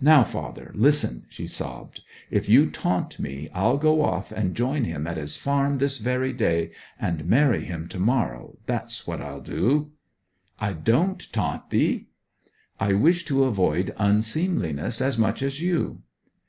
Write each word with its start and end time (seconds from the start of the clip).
'Now, 0.00 0.22
father, 0.22 0.70
listen!' 0.76 1.24
she 1.28 1.48
sobbed; 1.48 2.02
'if 2.30 2.48
you 2.48 2.70
taunt 2.70 3.18
me 3.18 3.48
I'll 3.52 3.78
go 3.78 4.04
off 4.04 4.30
and 4.30 4.54
join 4.54 4.84
him 4.84 5.08
at 5.08 5.16
his 5.16 5.36
farm 5.36 5.78
this 5.78 5.98
very 5.98 6.32
day, 6.32 6.70
and 7.00 7.24
marry 7.26 7.64
him 7.64 7.88
to 7.88 7.98
morrow, 7.98 8.58
that's 8.66 9.08
what 9.08 9.20
I'll 9.20 9.40
do!' 9.40 9.90
'I 10.60 10.72
don't 10.74 11.32
taant 11.32 11.62
ye!' 11.72 12.06
'I 12.78 12.92
wish 12.92 13.24
to 13.24 13.42
avoid 13.42 13.92
unseemliness 13.98 15.00
as 15.00 15.18
much 15.18 15.42
as 15.42 15.60
you.' 15.60 16.00